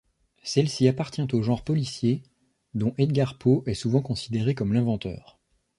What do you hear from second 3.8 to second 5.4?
considéré comme l'inventeur.